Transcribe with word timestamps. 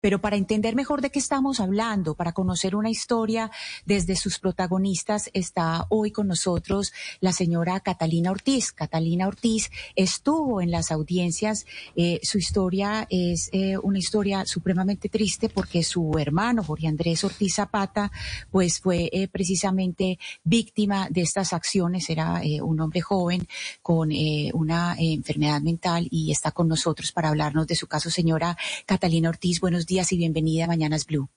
pero 0.00 0.20
para 0.20 0.36
entender 0.36 0.74
mejor 0.74 1.02
de 1.02 1.10
qué 1.10 1.18
estamos 1.18 1.60
hablando, 1.60 2.14
para 2.14 2.32
conocer 2.32 2.74
una 2.74 2.90
historia 2.90 3.50
desde 3.84 4.16
sus 4.16 4.38
protagonistas, 4.38 5.30
está 5.34 5.86
hoy 5.90 6.10
con 6.10 6.26
nosotros 6.26 6.92
la 7.20 7.32
señora 7.32 7.80
Catalina 7.80 8.30
Ortiz. 8.30 8.72
Catalina 8.72 9.28
Ortiz 9.28 9.70
estuvo 9.94 10.60
en 10.60 10.70
las 10.70 10.90
audiencias. 10.90 11.66
Eh, 11.96 12.20
su 12.22 12.38
historia 12.38 13.06
es 13.10 13.50
eh, 13.52 13.76
una 13.78 13.98
historia 13.98 14.46
supremamente 14.46 15.08
triste 15.08 15.48
porque 15.48 15.82
su 15.82 16.12
hermano, 16.18 16.64
Jorge 16.64 16.88
Andrés 16.88 17.22
Ortiz 17.24 17.56
Zapata, 17.56 18.10
pues 18.50 18.80
fue 18.80 19.10
eh, 19.12 19.28
precisamente 19.28 20.18
víctima 20.44 21.08
de 21.10 21.22
estas 21.22 21.52
acciones. 21.52 22.08
Era 22.08 22.40
un 22.62 22.80
hombre 22.80 23.00
joven 23.00 23.46
con 23.82 24.10
una 24.54 24.96
enfermedad 24.98 25.60
mental 25.60 26.08
y 26.10 26.30
está 26.30 26.52
con 26.52 26.68
nosotros 26.68 27.12
para 27.12 27.28
hablarnos 27.28 27.66
de 27.66 27.76
su 27.76 27.86
caso. 27.86 28.10
Señora 28.10 28.56
Catalina 28.86 29.28
Ortiz, 29.28 29.60
buenos 29.60 29.86
días 29.86 29.89
y 29.90 30.16
bienvenida 30.16 30.64
a 30.64 30.68
Mañanas 30.68 31.04
Blue. 31.04 31.28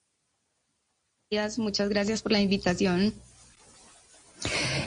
Muchas 1.57 1.89
gracias 1.89 2.21
por 2.21 2.31
la 2.31 2.39
invitación. 2.39 3.15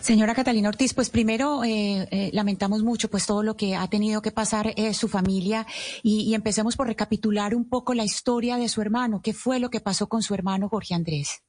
Señora 0.01 0.37
Catalina 0.37 0.69
Ortiz, 0.69 0.95
pues 0.95 1.11
primero 1.11 1.65
eh, 1.65 2.07
eh, 2.13 2.31
lamentamos 2.33 2.85
mucho 2.85 3.11
pues 3.11 3.27
todo 3.27 3.43
lo 3.43 3.57
que 3.57 3.75
ha 3.75 3.89
tenido 3.89 4.23
que 4.23 4.31
pasar 4.31 4.73
eh, 4.77 4.95
su 4.95 5.09
familia 5.09 5.67
y, 6.05 6.33
empecemos 6.35 6.77
por 6.77 6.87
recapitular 6.87 7.57
un 7.57 7.69
poco 7.69 7.93
la 7.93 8.05
historia 8.05 8.57
de 8.57 8.69
su 8.69 8.81
hermano. 8.83 9.21
¿Qué 9.21 9.33
fue 9.33 9.59
lo 9.59 9.69
que 9.69 9.81
pasó 9.81 10.09
con 10.09 10.23
su 10.23 10.35
hermano 10.35 10.69
Jorge 10.69 10.95
Andrés? 10.95 11.43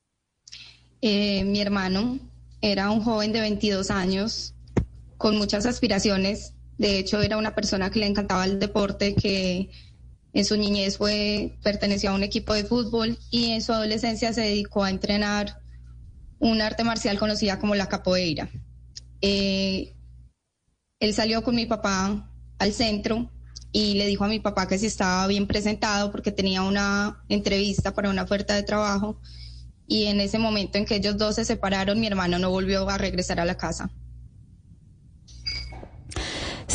mi 1.00 1.62
hermano 1.62 2.18
era 2.62 2.90
un 2.90 3.04
joven 3.04 3.32
de 3.32 3.42
22 3.42 3.92
años 3.92 4.56
con 5.18 5.38
muchas 5.38 5.68
aspiraciones. 5.68 6.56
De 6.80 6.98
hecho, 6.98 7.22
era 7.22 7.38
una 7.38 7.54
persona 7.54 7.92
que 7.92 8.00
le 8.00 8.08
encantaba 8.08 8.46
el 8.46 8.58
deporte, 8.58 9.14
que 9.14 9.70
en 10.34 10.46
su 10.46 10.58
niñez 10.58 10.98
fue 10.98 11.58
perteneció 11.64 12.12
a 12.12 12.16
un 12.16 12.24
equipo 12.24 12.54
de 12.54 12.64
fútbol 12.64 13.18
y 13.32 13.52
en 13.52 13.62
su 13.62 13.74
adolescencia 13.74 14.34
se 14.34 14.42
dedicó 14.42 14.84
a 14.84 14.90
entrenar 14.90 15.60
un 16.40 16.62
arte 16.62 16.84
marcial 16.84 17.18
conocida 17.18 17.60
como 17.60 17.76
la 17.76 17.88
capoeira. 17.88 18.50
Eh, 19.22 19.96
él 21.00 21.14
salió 21.14 21.44
con 21.44 21.56
mi 21.56 21.66
papá 21.66 22.32
al 22.60 22.74
centro 22.74 23.32
y 23.72 23.96
le 23.96 24.08
dijo 24.08 24.24
a 24.24 24.30
mi 24.30 24.40
papá 24.40 24.68
que 24.68 24.78
si 24.78 24.88
estaba 24.88 25.28
bien 25.28 25.48
presentado 25.48 26.12
porque 26.12 26.32
tenía 26.32 26.62
una 26.62 27.24
entrevista 27.30 27.94
para 27.94 28.10
una 28.10 28.24
oferta 28.24 28.56
de 28.56 28.64
trabajo 28.64 29.20
y 29.88 30.06
en 30.06 30.20
ese 30.20 30.38
momento 30.38 30.78
en 30.78 30.86
que 30.86 30.96
ellos 30.96 31.18
dos 31.18 31.36
se 31.36 31.46
separaron 31.46 32.00
mi 32.00 32.08
hermano 32.08 32.40
no 32.40 32.50
volvió 32.50 32.90
a 32.90 32.98
regresar 32.98 33.40
a 33.40 33.46
la 33.46 33.56
casa. 33.56 33.90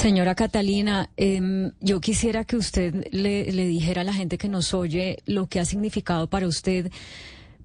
Señora 0.02 0.34
Catalina, 0.34 1.10
em, 1.16 1.70
yo 1.80 2.00
quisiera 2.00 2.44
que 2.44 2.56
usted 2.56 3.06
le, 3.12 3.44
dijera 3.44 4.00
a 4.00 4.04
la 4.04 4.12
gente 4.12 4.36
que 4.36 4.48
nos 4.48 4.74
oye 4.74 5.22
lo 5.26 5.46
que 5.46 5.60
ha 5.60 5.64
significado 5.64 6.28
para 6.28 6.48
usted 6.48 6.90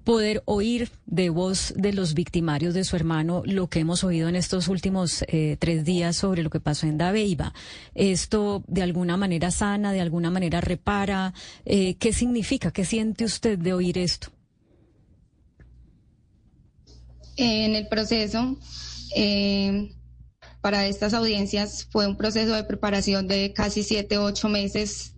poder 0.04 0.44
oír 0.44 0.88
de 1.04 1.30
voz 1.30 1.74
de 1.76 1.92
los 1.92 2.14
victimarios 2.14 2.74
de 2.74 2.84
su 2.84 2.94
hermano 2.94 3.42
lo 3.44 3.66
que 3.66 3.80
hemos 3.80 4.04
oído 4.04 4.28
en 4.28 4.36
estos 4.36 4.68
últimos 4.68 5.24
eh, 5.26 5.56
tres 5.58 5.84
días 5.84 6.14
sobre 6.14 6.44
lo 6.44 6.50
que 6.50 6.60
pasó 6.60 6.86
en 6.86 6.96
Dabeiba. 6.96 7.54
¿Esto 7.96 8.62
de 8.68 8.82
alguna 8.82 9.16
manera 9.16 9.50
sana, 9.50 9.90
de 9.90 10.00
alguna 10.00 10.30
manera 10.30 10.60
repara? 10.60 11.34
Eh, 11.64 11.96
¿Qué 11.96 12.12
significa? 12.12 12.70
¿Qué 12.70 12.84
siente 12.84 13.24
usted 13.24 13.58
de 13.58 13.72
oír 13.72 13.98
esto? 13.98 14.28
En 17.36 17.74
el 17.74 17.88
proceso, 17.88 18.56
eh, 19.16 19.90
para 20.60 20.86
estas 20.86 21.14
audiencias 21.14 21.86
fue 21.90 22.06
un 22.06 22.16
proceso 22.16 22.54
de 22.54 22.64
preparación 22.64 23.28
de 23.28 23.52
casi 23.52 23.82
siete, 23.82 24.18
ocho 24.18 24.48
meses, 24.48 25.14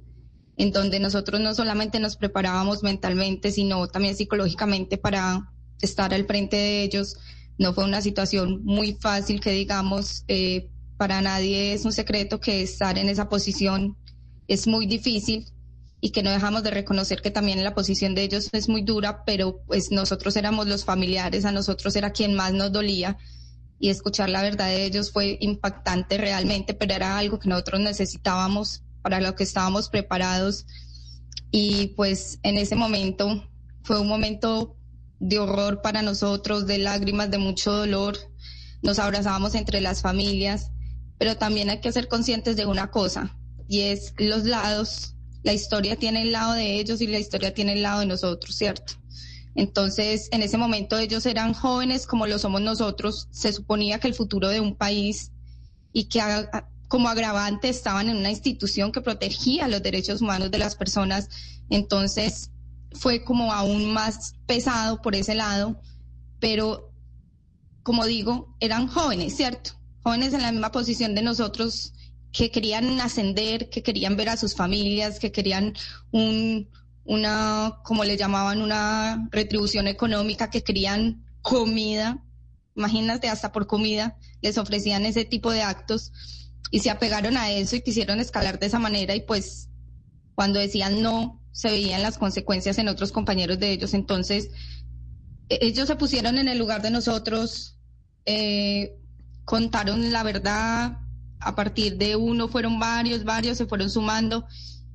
en 0.57 0.73
donde 0.73 1.01
nosotros 1.01 1.41
no 1.41 1.55
solamente 1.55 1.99
nos 2.01 2.17
preparábamos 2.17 2.83
mentalmente, 2.83 3.51
sino 3.51 3.89
también 3.89 4.17
psicológicamente 4.17 4.99
para 4.99 5.51
estar 5.81 6.13
al 6.13 6.27
frente 6.27 6.57
de 6.57 6.83
ellos. 6.83 7.17
No 7.59 7.73
fue 7.73 7.85
una 7.85 8.03
situación 8.03 8.63
muy 8.65 8.93
fácil 9.01 9.41
que 9.41 9.53
digamos, 9.53 10.25
eh, 10.29 10.69
para 10.99 11.23
nadie 11.23 11.73
es 11.73 11.87
un 11.87 11.93
secreto 11.93 12.41
que 12.41 12.63
estar 12.63 12.99
en 12.99 13.09
esa 13.09 13.29
posición 13.29 13.97
es 14.49 14.67
muy 14.67 14.87
difícil 14.87 15.47
y 16.01 16.11
que 16.11 16.23
no 16.23 16.31
dejamos 16.31 16.63
de 16.63 16.71
reconocer 16.71 17.23
que 17.23 17.31
también 17.31 17.63
la 17.63 17.75
posición 17.75 18.15
de 18.15 18.23
ellos 18.23 18.49
es 18.53 18.69
muy 18.69 18.83
dura, 18.83 19.23
pero 19.25 19.63
pues 19.67 19.91
nosotros 19.91 20.37
éramos 20.37 20.67
los 20.67 20.85
familiares, 20.85 21.45
a 21.45 21.53
nosotros 21.53 21.95
era 21.97 22.11
quien 22.11 22.35
más 22.35 22.53
nos 22.53 22.73
dolía 22.73 23.17
y 23.81 23.89
escuchar 23.89 24.29
la 24.29 24.43
verdad 24.43 24.67
de 24.67 24.85
ellos 24.85 25.11
fue 25.11 25.39
impactante 25.41 26.19
realmente, 26.19 26.75
pero 26.75 26.93
era 26.93 27.17
algo 27.17 27.39
que 27.39 27.49
nosotros 27.49 27.81
necesitábamos 27.81 28.83
para 29.01 29.23
lo 29.23 29.35
que 29.35 29.43
estábamos 29.43 29.89
preparados. 29.89 30.67
Y 31.51 31.89
pues 31.97 32.39
en 32.43 32.59
ese 32.59 32.77
momento 32.77 33.49
fue 33.83 33.99
un 33.99 34.07
momento 34.07 34.77
de 35.19 35.39
horror 35.39 35.81
para 35.81 36.03
nosotros, 36.03 36.67
de 36.67 36.77
lágrimas, 36.77 37.31
de 37.31 37.39
mucho 37.39 37.73
dolor. 37.73 38.19
Nos 38.83 38.99
abrazábamos 38.99 39.55
entre 39.55 39.81
las 39.81 40.03
familias, 40.03 40.71
pero 41.17 41.39
también 41.39 41.71
hay 41.71 41.81
que 41.81 41.91
ser 41.91 42.07
conscientes 42.07 42.57
de 42.57 42.67
una 42.67 42.91
cosa, 42.91 43.35
y 43.67 43.81
es 43.81 44.13
los 44.19 44.45
lados. 44.45 45.17
La 45.43 45.55
historia 45.55 45.97
tiene 45.97 46.21
el 46.21 46.33
lado 46.33 46.53
de 46.53 46.79
ellos 46.79 47.01
y 47.01 47.07
la 47.07 47.19
historia 47.19 47.55
tiene 47.55 47.73
el 47.73 47.83
lado 47.83 48.01
de 48.01 48.07
nosotros, 48.07 48.55
¿cierto? 48.55 49.00
Entonces, 49.55 50.29
en 50.33 50.43
ese 50.43 50.57
momento 50.59 50.99
ellos 50.99 51.27
eran 51.27 51.55
jóvenes 51.55 52.07
como 52.07 52.27
lo 52.27 52.39
somos 52.39 52.61
nosotros. 52.61 53.29
Se 53.31 53.53
suponía 53.53 53.99
que 53.99 54.09
el 54.09 54.15
futuro 54.15 54.49
de 54.49 54.61
un 54.61 54.77
país 54.77 55.33
y 55.93 56.05
que 56.05 56.21
como 56.89 57.09
agravante 57.09 57.69
estaban 57.69 58.09
en 58.09 58.17
una 58.17 58.31
institución 58.31 58.93
que 58.93 59.01
protegía 59.01 59.69
los 59.69 59.83
derechos 59.83 60.21
humanos 60.21 60.51
de 60.51 60.59
las 60.59 60.77
personas. 60.77 61.29
Entonces, 61.69 62.51
fue 62.93 63.23
como 63.25 63.53
aún 63.53 63.93
más 63.93 64.35
pesado 64.47 65.01
por 65.01 65.15
ese 65.15 65.35
lado, 65.35 65.81
pero 66.41 66.91
como 67.83 68.07
digo, 68.07 68.57
eran 68.61 68.89
jóvenes, 68.89 69.37
¿cierto? 69.37 69.73
Jóvenes 70.03 70.35
en 70.35 70.43
la 70.43 70.53
misma 70.53 70.73
posición 70.73 71.15
de 71.15 71.23
nosotros 71.23 71.93
que 72.33 72.51
querían 72.51 73.01
ascender, 73.01 73.71
que 73.71 73.83
querían 73.83 74.17
ver 74.17 74.29
a 74.29 74.37
sus 74.37 74.55
familias, 74.55 75.19
que 75.19 75.33
querían 75.33 75.75
un, 76.13 76.69
una, 77.05 77.81
como 77.85 78.05
le 78.05 78.17
llamaban, 78.17 78.63
una 78.63 79.29
retribución 79.31 79.89
económica 79.89 80.51
que 80.51 80.63
querían 80.63 81.25
comida, 81.43 82.23
imagínate, 82.77 83.29
hasta 83.29 83.53
por 83.53 83.67
comida 83.67 84.17
les 84.43 84.59
ofrecían 84.59 85.07
ese 85.07 85.25
tipo 85.25 85.51
de 85.51 85.63
actos 85.63 86.13
y 86.71 86.81
se 86.81 86.91
apegaron 86.91 87.37
a 87.37 87.51
eso 87.51 87.77
y 87.77 87.83
quisieron 87.83 88.21
escalar 88.21 88.59
de 88.59 88.67
esa 88.67 88.79
manera 88.79 89.15
y 89.15 89.23
pues 89.23 89.69
cuando 90.35 90.59
decían 90.59 91.03
no, 91.03 91.43
se 91.53 91.71
veían 91.71 92.03
las 92.03 92.17
consecuencias 92.17 92.79
en 92.79 92.89
otros 92.89 93.13
compañeros 93.13 93.59
de 93.59 93.73
ellos. 93.73 93.93
Entonces, 93.93 94.51
e-, 95.49 95.59
ellos 95.61 95.89
se 95.89 95.97
pusieron 95.97 96.39
en 96.39 96.49
el 96.49 96.59
lugar 96.59 96.81
de 96.81 96.91
nosotros, 96.91 97.77
eh, 98.25 98.97
contaron 99.45 100.13
la 100.13 100.23
verdad, 100.23 100.99
a 101.41 101.55
partir 101.55 101.97
de 101.97 102.17
uno 102.17 102.49
fueron 102.49 102.79
varios, 102.79 103.25
varios 103.25 103.59
se 103.59 103.67
fueron 103.67 103.91
sumando 103.91 104.47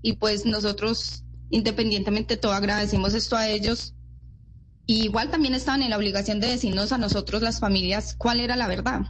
y 0.01 0.13
pues 0.13 0.45
nosotros 0.45 1.24
Independientemente 1.49 2.35
de 2.35 2.41
todo, 2.41 2.53
agradecemos 2.53 3.13
esto 3.13 3.35
a 3.35 3.47
ellos. 3.47 3.93
igual 4.87 5.31
también 5.31 5.55
estaban 5.55 5.81
en 5.81 5.89
la 5.89 5.97
obligación 5.97 6.39
de 6.39 6.47
decirnos 6.47 6.91
a 6.91 6.99
nosotros, 6.99 7.41
las 7.41 7.59
familias, 7.59 8.15
cuál 8.17 8.39
era 8.39 8.55
la 8.55 8.67
verdad. 8.67 9.01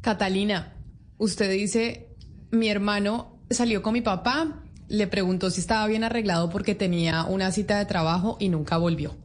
Catalina, 0.00 0.76
usted 1.18 1.50
dice, 1.50 2.14
mi 2.50 2.68
hermano 2.68 3.40
salió 3.50 3.82
con 3.82 3.92
mi 3.92 4.00
papá, 4.00 4.62
le 4.88 5.06
preguntó 5.06 5.50
si 5.50 5.60
estaba 5.60 5.86
bien 5.86 6.04
arreglado 6.04 6.50
porque 6.50 6.74
tenía 6.74 7.24
una 7.24 7.52
cita 7.52 7.78
de 7.78 7.86
trabajo 7.86 8.36
y 8.40 8.48
nunca 8.48 8.76
volvió. 8.76 9.16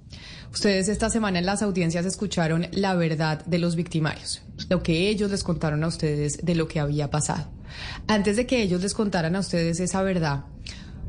Ustedes 0.52 0.90
esta 0.90 1.10
semana 1.10 1.40
en 1.40 1.46
las 1.46 1.62
audiencias 1.62 2.06
escucharon 2.06 2.68
la 2.72 2.96
verdad 2.96 3.46
de 3.46 3.60
los 3.60 3.76
victimarios, 3.76 4.42
lo 4.68 4.82
que 4.82 5.10
ellos 5.10 5.30
les 5.30 5.44
contaron 5.44 5.84
a 5.84 5.88
ustedes 5.88 6.44
de 6.44 6.56
lo 6.56 6.68
que 6.68 6.80
había 6.80 7.12
pasado. 7.12 7.52
Antes 8.08 8.36
de 8.36 8.48
que 8.48 8.62
ellos 8.62 8.82
les 8.82 8.96
contaran 8.96 9.36
a 9.36 9.40
ustedes 9.40 9.80
esa 9.80 10.02
verdad, 10.02 10.46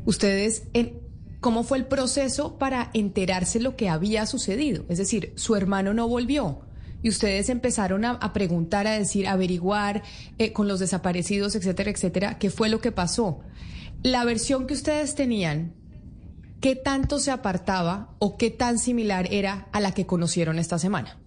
Ustedes, 0.05 0.63
¿cómo 1.39 1.63
fue 1.63 1.77
el 1.77 1.85
proceso 1.85 2.57
para 2.57 2.89
enterarse 2.93 3.59
lo 3.59 3.75
que 3.75 3.89
había 3.89 4.25
sucedido? 4.25 4.85
Es 4.89 4.97
decir, 4.97 5.33
su 5.35 5.55
hermano 5.55 5.93
no 5.93 6.07
volvió. 6.07 6.61
Y 7.03 7.09
ustedes 7.09 7.49
empezaron 7.49 8.05
a, 8.05 8.33
preguntar, 8.33 8.85
a 8.85 8.97
decir, 8.97 9.27
averiguar 9.27 10.03
eh, 10.37 10.53
con 10.53 10.67
los 10.67 10.79
desaparecidos, 10.79 11.55
etcétera, 11.55 11.89
etcétera, 11.89 12.37
qué 12.37 12.51
fue 12.51 12.69
lo 12.69 12.79
que 12.79 12.91
pasó. 12.91 13.39
La 14.03 14.23
versión 14.23 14.67
que 14.67 14.75
ustedes 14.75 15.15
tenían, 15.15 15.73
¿qué 16.59 16.75
tanto 16.75 17.17
se 17.17 17.31
apartaba 17.31 18.15
o 18.19 18.37
qué 18.37 18.51
tan 18.51 18.77
similar 18.77 19.27
era 19.31 19.67
a 19.71 19.79
la 19.79 19.93
que 19.93 20.05
conocieron 20.05 20.59
esta 20.59 20.77
semana? 20.77 21.17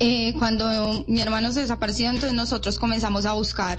Eh, 0.00 0.34
cuando 0.38 1.04
mi 1.08 1.20
hermano 1.20 1.50
se 1.52 1.60
desapareció, 1.60 2.06
entonces 2.08 2.34
nosotros 2.34 2.78
comenzamos 2.78 3.24
a 3.24 3.32
buscar 3.32 3.78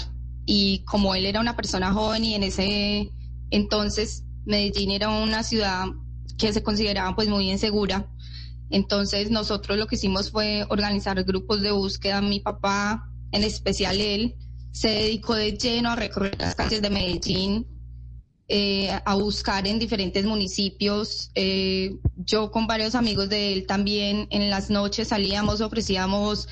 y 0.52 0.80
como 0.80 1.14
él 1.14 1.28
era 1.28 1.40
una 1.40 1.56
persona 1.56 1.94
joven 1.94 2.26
y 2.26 2.34
en 2.34 2.42
ese 2.42 3.12
entonces 3.52 4.24
Medellín 4.46 4.90
era 4.90 5.10
una 5.10 5.44
ciudad 5.44 5.86
que 6.40 6.52
se 6.52 6.64
consideraba 6.64 7.16
pues 7.16 7.28
muy 7.28 7.52
insegura, 7.52 8.10
entonces 8.72 9.30
nosotros 9.30 9.78
lo 9.78 9.86
que 9.86 9.96
hicimos 9.96 10.32
fue 10.32 10.66
organizar 10.70 11.24
grupos 11.24 11.62
de 11.62 11.72
búsqueda. 11.72 12.20
Mi 12.22 12.40
papá, 12.40 13.08
en 13.32 13.44
especial 13.44 14.02
él, 14.02 14.36
se 14.72 14.90
dedicó 14.90 15.36
de 15.36 15.52
lleno 15.52 15.92
a 15.92 15.96
recorrer 15.96 16.36
las 16.40 16.56
calles 16.56 16.82
de 16.82 16.90
Medellín 16.90 17.68
eh, 18.48 18.90
a 19.06 19.14
buscar 19.14 19.68
en 19.68 19.78
diferentes 19.78 20.26
municipios. 20.26 21.30
Eh, 21.36 21.96
yo 22.16 22.50
con 22.50 22.66
varios 22.66 22.96
amigos 22.96 23.30
de 23.30 23.54
él 23.54 23.68
también 23.68 24.28
en 24.32 24.50
las 24.50 24.72
noches 24.72 25.10
salíamos, 25.10 25.62
ofrecíamos 25.62 26.48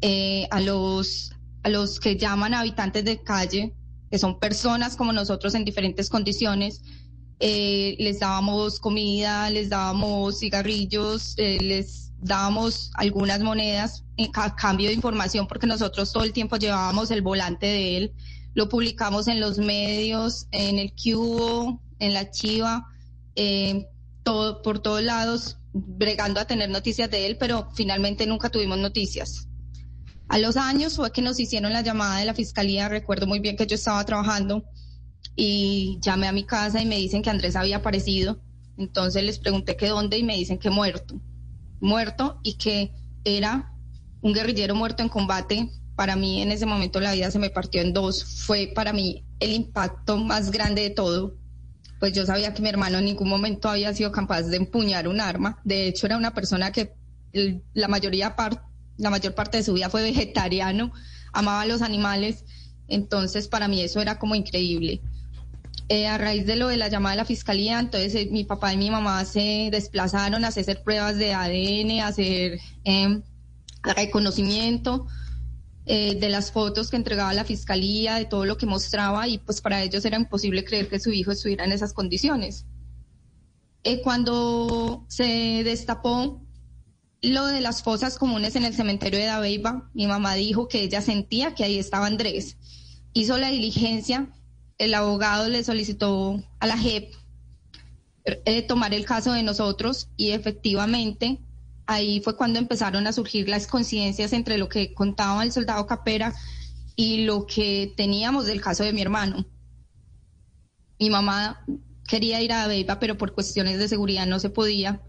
eh, 0.00 0.48
a, 0.50 0.60
los, 0.60 1.32
a 1.62 1.68
los 1.68 2.00
que 2.00 2.16
llaman 2.16 2.54
habitantes 2.54 3.04
de 3.04 3.22
calle, 3.22 3.74
que 4.10 4.18
son 4.18 4.38
personas 4.38 4.96
como 4.96 5.12
nosotros 5.12 5.54
en 5.54 5.64
diferentes 5.64 6.08
condiciones, 6.08 6.82
les 7.40 8.20
dábamos 8.20 8.78
comida, 8.78 9.50
les 9.50 9.68
dábamos 9.68 10.38
cigarrillos, 10.38 11.34
les 11.38 12.12
dábamos 12.20 12.92
algunas 12.94 13.40
monedas 13.40 14.04
en 14.16 14.30
cambio 14.30 14.88
de 14.88 14.94
información 14.94 15.48
porque 15.48 15.66
nosotros 15.66 16.12
todo 16.12 16.22
el 16.22 16.32
tiempo 16.32 16.56
llevábamos 16.56 17.10
el 17.10 17.20
volante 17.22 17.66
de 17.66 17.96
él 17.96 18.14
lo 18.54 18.68
publicamos 18.68 19.28
en 19.28 19.40
los 19.40 19.58
medios, 19.58 20.46
en 20.50 20.78
el 20.78 20.92
Cubo, 20.92 21.80
en 21.98 22.14
la 22.14 22.30
Chiva, 22.30 22.86
eh, 23.34 23.86
todo, 24.22 24.62
por 24.62 24.80
todos 24.80 25.02
lados, 25.02 25.58
bregando 25.72 26.40
a 26.40 26.44
tener 26.46 26.68
noticias 26.68 27.10
de 27.10 27.26
él, 27.26 27.36
pero 27.38 27.68
finalmente 27.74 28.26
nunca 28.26 28.50
tuvimos 28.50 28.78
noticias. 28.78 29.48
A 30.32 30.38
los 30.38 30.56
años 30.56 30.96
fue 30.96 31.12
que 31.12 31.20
nos 31.20 31.38
hicieron 31.38 31.74
la 31.74 31.82
llamada 31.82 32.16
de 32.16 32.24
la 32.24 32.32
fiscalía, 32.32 32.88
recuerdo 32.88 33.26
muy 33.26 33.38
bien 33.38 33.54
que 33.54 33.66
yo 33.66 33.74
estaba 33.74 34.02
trabajando 34.06 34.64
y 35.36 35.98
llamé 36.00 36.26
a 36.26 36.32
mi 36.32 36.44
casa 36.44 36.80
y 36.80 36.86
me 36.86 36.96
dicen 36.96 37.20
que 37.20 37.28
Andrés 37.28 37.54
había 37.54 37.76
aparecido. 37.76 38.40
Entonces 38.78 39.22
les 39.24 39.38
pregunté 39.38 39.76
que 39.76 39.88
dónde 39.88 40.16
y 40.16 40.22
me 40.22 40.34
dicen 40.34 40.58
que 40.58 40.70
muerto, 40.70 41.20
muerto 41.80 42.40
y 42.42 42.54
que 42.54 42.94
era 43.24 43.74
un 44.22 44.32
guerrillero 44.32 44.74
muerto 44.74 45.02
en 45.02 45.10
combate 45.10 45.70
para 45.96 46.16
mí 46.16 46.40
en 46.40 46.50
ese 46.50 46.64
momento 46.64 46.98
la 46.98 47.12
vida 47.12 47.30
se 47.30 47.38
me 47.38 47.50
partió 47.50 47.82
en 47.82 47.92
dos. 47.92 48.24
Fue 48.24 48.72
para 48.74 48.94
mí 48.94 49.26
el 49.38 49.52
impacto 49.52 50.16
más 50.16 50.50
grande 50.50 50.80
de 50.80 50.90
todo. 50.90 51.36
Pues 52.00 52.14
yo 52.14 52.24
sabía 52.24 52.54
que 52.54 52.62
mi 52.62 52.70
hermano 52.70 53.00
en 53.00 53.04
ningún 53.04 53.28
momento 53.28 53.68
había 53.68 53.92
sido 53.92 54.10
capaz 54.10 54.44
de 54.44 54.56
empuñar 54.56 55.08
un 55.08 55.20
arma. 55.20 55.60
De 55.62 55.88
hecho, 55.88 56.06
era 56.06 56.16
una 56.16 56.32
persona 56.32 56.72
que 56.72 56.94
la 57.74 57.88
mayoría 57.88 58.34
la 58.96 59.10
mayor 59.10 59.34
parte 59.34 59.58
de 59.58 59.64
su 59.64 59.72
vida 59.72 59.90
fue 59.90 60.02
vegetariano, 60.02 60.92
amaba 61.32 61.62
a 61.62 61.66
los 61.66 61.82
animales. 61.82 62.44
Entonces, 62.88 63.48
para 63.48 63.68
mí 63.68 63.80
eso 63.80 64.00
era 64.00 64.18
como 64.18 64.34
increíble. 64.34 65.00
Eh, 65.88 66.06
a 66.06 66.18
raíz 66.18 66.46
de 66.46 66.56
lo 66.56 66.68
de 66.68 66.76
la 66.76 66.88
llamada 66.88 67.14
de 67.14 67.22
la 67.22 67.24
fiscalía, 67.24 67.78
entonces 67.78 68.14
eh, 68.14 68.28
mi 68.30 68.44
papá 68.44 68.72
y 68.72 68.76
mi 68.76 68.90
mamá 68.90 69.24
se 69.24 69.68
desplazaron 69.70 70.44
a 70.44 70.48
hacer 70.48 70.82
pruebas 70.82 71.16
de 71.18 71.34
ADN, 71.34 72.00
a 72.00 72.08
hacer 72.08 72.60
eh, 72.84 73.20
reconocimiento 73.82 75.06
eh, 75.84 76.14
de 76.14 76.28
las 76.28 76.52
fotos 76.52 76.90
que 76.90 76.96
entregaba 76.96 77.34
la 77.34 77.44
fiscalía, 77.44 78.14
de 78.14 78.24
todo 78.24 78.44
lo 78.44 78.56
que 78.56 78.66
mostraba, 78.66 79.26
y 79.26 79.38
pues 79.38 79.60
para 79.60 79.82
ellos 79.82 80.04
era 80.04 80.16
imposible 80.16 80.64
creer 80.64 80.88
que 80.88 81.00
su 81.00 81.10
hijo 81.10 81.32
estuviera 81.32 81.64
en 81.64 81.72
esas 81.72 81.92
condiciones. 81.92 82.66
Eh, 83.82 84.00
cuando 84.00 85.04
se 85.08 85.64
destapó 85.64 86.40
lo 87.22 87.46
de 87.46 87.60
las 87.60 87.82
fosas 87.82 88.18
comunes 88.18 88.56
en 88.56 88.64
el 88.64 88.74
cementerio 88.74 89.20
de 89.20 89.26
Dabeiba, 89.26 89.88
mi 89.94 90.06
mamá 90.06 90.34
dijo 90.34 90.68
que 90.68 90.82
ella 90.82 91.00
sentía 91.00 91.54
que 91.54 91.64
ahí 91.64 91.78
estaba 91.78 92.06
Andrés. 92.06 92.56
Hizo 93.12 93.38
la 93.38 93.50
diligencia, 93.50 94.28
el 94.78 94.92
abogado 94.94 95.48
le 95.48 95.62
solicitó 95.62 96.42
a 96.58 96.66
la 96.66 96.76
JEP 96.76 97.14
eh, 98.24 98.62
tomar 98.62 98.92
el 98.92 99.04
caso 99.04 99.32
de 99.32 99.42
nosotros 99.44 100.08
y 100.16 100.30
efectivamente 100.30 101.40
ahí 101.86 102.20
fue 102.20 102.36
cuando 102.36 102.58
empezaron 102.58 103.06
a 103.06 103.12
surgir 103.12 103.48
las 103.48 103.66
coincidencias 103.68 104.32
entre 104.32 104.58
lo 104.58 104.68
que 104.68 104.92
contaba 104.92 105.42
el 105.44 105.52
soldado 105.52 105.86
Capera 105.86 106.34
y 106.96 107.24
lo 107.24 107.46
que 107.46 107.92
teníamos 107.96 108.46
del 108.46 108.60
caso 108.60 108.82
de 108.82 108.92
mi 108.92 109.00
hermano. 109.00 109.46
Mi 110.98 111.10
mamá 111.10 111.64
quería 112.08 112.42
ir 112.42 112.52
a 112.52 112.66
Beiba, 112.66 112.98
pero 112.98 113.16
por 113.16 113.32
cuestiones 113.32 113.78
de 113.78 113.88
seguridad 113.88 114.26
no 114.26 114.38
se 114.40 114.50
podía. 114.50 115.00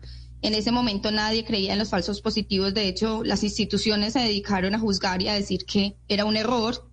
En 0.44 0.54
ese 0.56 0.72
momento 0.72 1.10
nadie 1.10 1.46
creía 1.46 1.74
en 1.74 1.80
los 1.80 1.90
falsos 1.90 2.22
positivos. 2.22 2.74
De 2.74 2.88
hecho, 2.88 3.24
las 3.24 3.44
instituciones 3.44 4.14
se 4.14 4.20
dedicaron 4.20 4.76
a 4.76 4.80
juzgar 4.80 5.22
y 5.22 5.30
a 5.30 5.34
decir 5.34 5.66
que 5.66 5.96
era 6.08 6.26
un 6.26 6.36
error 6.36 6.92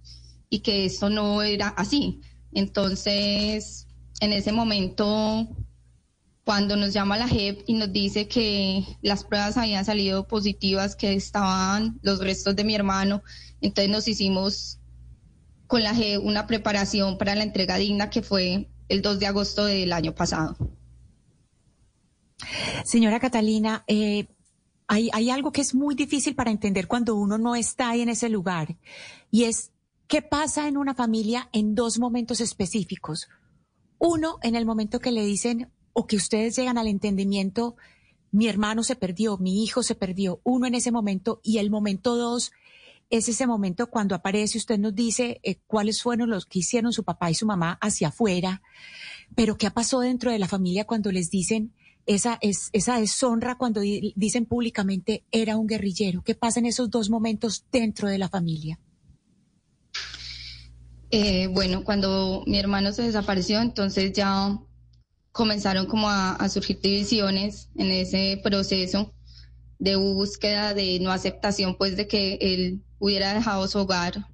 y 0.48 0.60
que 0.60 0.86
esto 0.86 1.10
no 1.10 1.42
era 1.42 1.68
así. 1.68 2.20
Entonces, 2.52 3.88
en 4.20 4.32
ese 4.32 4.52
momento 4.52 5.48
cuando 6.44 6.76
nos 6.76 6.92
llama 6.92 7.18
la 7.18 7.28
JEP 7.28 7.62
y 7.66 7.74
nos 7.74 7.92
dice 7.92 8.26
que 8.26 8.84
las 9.02 9.24
pruebas 9.24 9.56
habían 9.56 9.84
salido 9.84 10.26
positivas, 10.26 10.96
que 10.96 11.12
estaban 11.12 12.00
los 12.02 12.18
restos 12.18 12.56
de 12.56 12.64
mi 12.64 12.74
hermano, 12.74 13.22
entonces 13.60 13.90
nos 13.90 14.08
hicimos 14.08 14.80
con 15.66 15.82
la 15.82 15.94
JEP 15.94 16.20
una 16.24 16.46
preparación 16.46 17.18
para 17.18 17.34
la 17.34 17.44
entrega 17.44 17.76
digna 17.76 18.10
que 18.10 18.22
fue 18.22 18.68
el 18.88 19.02
2 19.02 19.20
de 19.20 19.26
agosto 19.26 19.64
del 19.64 19.92
año 19.92 20.14
pasado. 20.14 20.56
Señora 22.84 23.20
Catalina, 23.20 23.84
eh, 23.86 24.26
hay, 24.92 25.30
algo 25.30 25.52
que 25.52 25.60
es 25.60 25.72
muy 25.72 25.94
difícil 25.94 26.34
para 26.34 26.50
entender 26.50 26.88
cuando 26.88 27.14
uno 27.14 27.38
no 27.38 27.54
está 27.54 27.90
ahí 27.90 28.00
en 28.00 28.08
ese 28.08 28.28
lugar 28.28 28.76
y 29.30 29.44
es 29.44 29.70
qué 30.08 30.20
pasa 30.20 30.66
en 30.66 30.76
una 30.76 30.94
familia 30.94 31.48
en 31.52 31.76
dos 31.76 32.00
momentos 32.00 32.40
específicos. 32.40 33.28
Uno, 33.98 34.38
en 34.42 34.56
el 34.56 34.66
momento 34.66 34.98
que 34.98 35.12
le 35.12 35.24
dicen, 35.24 35.70
o 35.92 36.08
que 36.08 36.16
ustedes 36.16 36.56
llegan 36.56 36.76
al 36.76 36.88
entendimiento, 36.88 37.76
mi 38.32 38.48
hermano 38.48 38.82
se 38.82 38.96
perdió, 38.96 39.38
mi 39.38 39.62
hijo 39.62 39.84
se 39.84 39.94
perdió, 39.94 40.40
uno 40.42 40.66
en 40.66 40.74
ese 40.74 40.90
momento 40.90 41.40
y 41.44 41.58
el 41.58 41.70
momento 41.70 42.16
dos 42.16 42.50
es 43.10 43.28
ese 43.28 43.46
momento 43.46 43.90
cuando 43.90 44.16
aparece, 44.16 44.58
usted 44.58 44.78
nos 44.78 44.94
dice 44.94 45.40
eh, 45.44 45.60
cuáles 45.68 46.02
fueron 46.02 46.30
los 46.30 46.46
que 46.46 46.60
hicieron 46.60 46.92
su 46.92 47.04
papá 47.04 47.30
y 47.30 47.34
su 47.34 47.46
mamá 47.46 47.78
hacia 47.80 48.08
afuera, 48.08 48.62
pero 49.36 49.56
qué 49.56 49.70
pasó 49.70 50.00
dentro 50.00 50.32
de 50.32 50.38
la 50.40 50.48
familia 50.48 50.84
cuando 50.84 51.12
les 51.12 51.30
dicen 51.30 51.74
esa, 52.06 52.38
es, 52.40 52.70
esa 52.72 52.98
deshonra 52.98 53.56
cuando 53.56 53.80
dicen 53.80 54.46
públicamente 54.46 55.24
era 55.30 55.56
un 55.56 55.66
guerrillero, 55.66 56.22
qué 56.22 56.34
pasa 56.34 56.60
en 56.60 56.66
esos 56.66 56.90
dos 56.90 57.10
momentos 57.10 57.64
dentro 57.70 58.08
de 58.08 58.18
la 58.18 58.28
familia. 58.28 58.78
Eh, 61.10 61.48
bueno, 61.48 61.82
cuando 61.82 62.44
mi 62.46 62.58
hermano 62.58 62.92
se 62.92 63.02
desapareció, 63.02 63.60
entonces 63.60 64.12
ya 64.12 64.58
comenzaron 65.32 65.86
como 65.86 66.08
a, 66.08 66.48
surgir 66.48 66.80
divisiones 66.80 67.68
en 67.76 67.90
ese 67.90 68.40
proceso 68.42 69.12
de 69.78 69.96
búsqueda, 69.96 70.74
de 70.74 71.00
no 71.00 71.10
aceptación, 71.10 71.76
pues 71.76 71.96
de 71.96 72.06
que 72.06 72.38
él 72.40 72.82
hubiera 72.98 73.34
dejado 73.34 73.66
su 73.66 73.78
hogar 73.78 74.26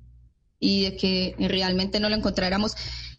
y 0.59 0.83
de 0.83 0.97
que 0.97 1.35
realmente 1.39 2.01
no 2.01 2.09
lo 2.09 2.17
encontráramos. 2.17 2.75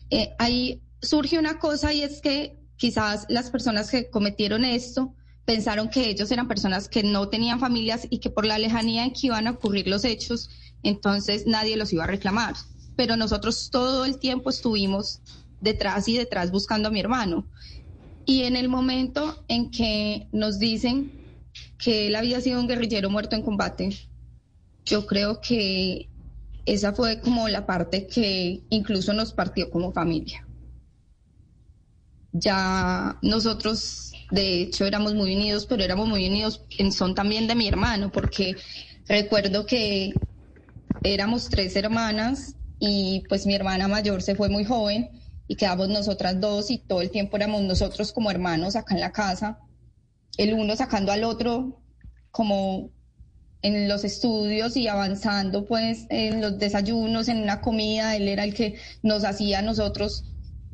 Eh, 0.09 0.35
ahí 0.37 0.81
surge 1.01 1.39
una 1.39 1.59
cosa 1.59 1.93
y 1.93 2.01
es 2.03 2.21
que 2.21 2.57
quizás 2.77 3.25
las 3.29 3.49
personas 3.49 3.91
que 3.91 4.09
cometieron 4.09 4.63
esto 4.63 5.13
pensaron 5.45 5.89
que 5.89 6.09
ellos 6.09 6.31
eran 6.31 6.47
personas 6.47 6.89
que 6.89 7.03
no 7.03 7.29
tenían 7.29 7.59
familias 7.59 8.07
y 8.09 8.19
que 8.19 8.29
por 8.29 8.45
la 8.45 8.59
lejanía 8.59 9.03
en 9.03 9.13
que 9.13 9.27
iban 9.27 9.47
a 9.47 9.51
ocurrir 9.51 9.87
los 9.87 10.03
hechos, 10.03 10.49
entonces 10.83 11.45
nadie 11.47 11.77
los 11.77 11.93
iba 11.93 12.03
a 12.03 12.07
reclamar. 12.07 12.55
Pero 12.95 13.15
nosotros 13.15 13.69
todo 13.71 14.05
el 14.05 14.19
tiempo 14.19 14.49
estuvimos 14.49 15.21
detrás 15.61 16.07
y 16.07 16.17
detrás 16.17 16.51
buscando 16.51 16.89
a 16.89 16.91
mi 16.91 16.99
hermano. 16.99 17.47
Y 18.25 18.43
en 18.43 18.55
el 18.55 18.67
momento 18.67 19.43
en 19.47 19.71
que 19.71 20.27
nos 20.31 20.59
dicen 20.59 21.11
que 21.77 22.07
él 22.07 22.15
había 22.15 22.41
sido 22.41 22.59
un 22.59 22.67
guerrillero 22.67 23.09
muerto 23.09 23.35
en 23.35 23.41
combate, 23.41 23.97
yo 24.85 25.05
creo 25.05 25.39
que 25.39 26.09
esa 26.65 26.93
fue 26.93 27.21
como 27.21 27.47
la 27.47 27.65
parte 27.65 28.07
que 28.07 28.63
incluso 28.69 29.13
nos 29.13 29.31
partió 29.31 29.69
como 29.69 29.93
familia. 29.93 30.46
Ya 32.39 33.17
nosotros, 33.21 34.13
de 34.31 34.61
hecho, 34.61 34.85
éramos 34.85 35.15
muy 35.15 35.35
unidos, 35.35 35.65
pero 35.65 35.83
éramos 35.83 36.07
muy 36.07 36.27
unidos 36.27 36.65
en 36.77 36.91
son 36.91 37.15
también 37.15 37.47
de 37.47 37.55
mi 37.55 37.67
hermano, 37.67 38.11
porque 38.11 38.55
recuerdo 39.07 39.65
que 39.65 40.13
éramos 41.03 41.49
tres 41.49 41.75
hermanas 41.75 42.55
y 42.79 43.23
pues 43.27 43.45
mi 43.45 43.55
hermana 43.55 43.87
mayor 43.87 44.21
se 44.21 44.35
fue 44.35 44.49
muy 44.49 44.65
joven 44.65 45.09
y 45.47 45.55
quedamos 45.55 45.89
nosotras 45.89 46.39
dos 46.39 46.69
y 46.69 46.79
todo 46.79 47.01
el 47.01 47.09
tiempo 47.09 47.37
éramos 47.37 47.63
nosotros 47.63 48.11
como 48.11 48.29
hermanos 48.29 48.75
acá 48.75 48.93
en 48.93 49.01
la 49.01 49.11
casa, 49.11 49.59
el 50.37 50.53
uno 50.53 50.75
sacando 50.75 51.11
al 51.11 51.23
otro 51.23 51.81
como 52.31 52.91
en 53.61 53.87
los 53.87 54.03
estudios 54.03 54.77
y 54.77 54.87
avanzando 54.87 55.65
pues 55.65 56.05
en 56.09 56.41
los 56.41 56.59
desayunos, 56.59 57.27
en 57.27 57.41
una 57.41 57.61
comida, 57.61 58.15
él 58.15 58.27
era 58.27 58.43
el 58.43 58.53
que 58.53 58.75
nos 59.01 59.23
hacía 59.23 59.59
a 59.59 59.63
nosotros 59.63 60.25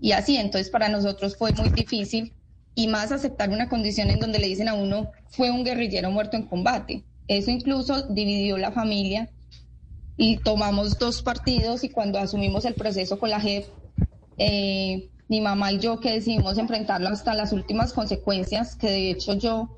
y 0.03 0.11
así, 0.11 0.35
entonces 0.35 0.69
para 0.69 0.89
nosotros 0.89 1.37
fue 1.37 1.53
muy 1.53 1.69
difícil 1.69 2.33
y 2.75 2.87
más 2.87 3.13
aceptar 3.13 3.49
una 3.51 3.69
condición 3.69 4.09
en 4.09 4.19
donde 4.19 4.37
le 4.37 4.49
dicen 4.49 4.67
a 4.67 4.73
uno 4.73 5.09
fue 5.29 5.49
un 5.49 5.63
guerrillero 5.63 6.11
muerto 6.11 6.35
en 6.35 6.43
combate. 6.43 7.05
Eso 7.29 7.51
incluso 7.51 8.09
dividió 8.09 8.57
la 8.57 8.73
familia 8.73 9.29
y 10.17 10.39
tomamos 10.39 10.99
dos 10.99 11.21
partidos 11.21 11.85
y 11.85 11.89
cuando 11.89 12.19
asumimos 12.19 12.65
el 12.65 12.73
proceso 12.73 13.17
con 13.17 13.29
la 13.29 13.39
JEP 13.39 13.65
eh, 14.37 15.09
mi 15.29 15.39
mamá 15.39 15.71
y 15.71 15.79
yo 15.79 16.01
que 16.01 16.11
decidimos 16.11 16.57
enfrentarlo 16.57 17.07
hasta 17.07 17.33
las 17.33 17.53
últimas 17.53 17.93
consecuencias, 17.93 18.75
que 18.75 18.87
de 18.87 19.11
hecho 19.11 19.35
yo 19.35 19.77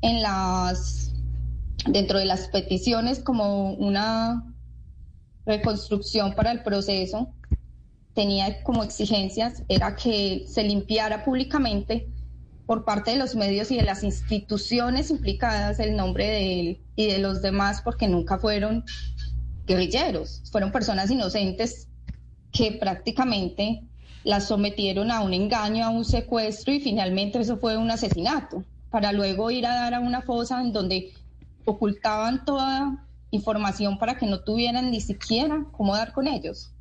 en 0.00 0.22
las 0.22 1.12
dentro 1.86 2.18
de 2.18 2.24
las 2.24 2.48
peticiones 2.48 3.18
como 3.18 3.74
una 3.74 4.54
reconstrucción 5.44 6.34
para 6.34 6.50
el 6.50 6.62
proceso, 6.62 7.34
tenía 8.16 8.62
como 8.62 8.82
exigencias 8.82 9.62
era 9.68 9.94
que 9.94 10.46
se 10.48 10.64
limpiara 10.64 11.22
públicamente 11.22 12.08
por 12.64 12.84
parte 12.84 13.12
de 13.12 13.18
los 13.18 13.36
medios 13.36 13.70
y 13.70 13.76
de 13.76 13.82
las 13.82 14.02
instituciones 14.02 15.10
implicadas 15.10 15.78
el 15.78 15.94
nombre 15.94 16.26
de 16.26 16.60
él 16.60 16.80
y 16.96 17.06
de 17.06 17.18
los 17.18 17.42
demás 17.42 17.82
porque 17.84 18.08
nunca 18.08 18.38
fueron 18.38 18.84
guerrilleros, 19.66 20.42
fueron 20.50 20.72
personas 20.72 21.10
inocentes 21.10 21.88
que 22.50 22.72
prácticamente 22.72 23.82
las 24.24 24.48
sometieron 24.48 25.10
a 25.10 25.20
un 25.20 25.34
engaño, 25.34 25.84
a 25.84 25.90
un 25.90 26.04
secuestro 26.04 26.72
y 26.72 26.80
finalmente 26.80 27.38
eso 27.38 27.58
fue 27.58 27.76
un 27.76 27.90
asesinato, 27.90 28.64
para 28.90 29.12
luego 29.12 29.50
ir 29.50 29.66
a 29.66 29.74
dar 29.74 29.92
a 29.92 30.00
una 30.00 30.22
fosa 30.22 30.62
en 30.62 30.72
donde 30.72 31.12
ocultaban 31.66 32.46
toda 32.46 33.06
información 33.30 33.98
para 33.98 34.16
que 34.16 34.26
no 34.26 34.40
tuvieran 34.40 34.90
ni 34.90 35.02
siquiera 35.02 35.66
cómo 35.72 35.94
dar 35.94 36.14
con 36.14 36.26
ellos. 36.26 36.72